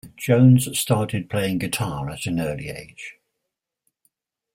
[0.17, 3.17] Jones started playing guitar at an early age.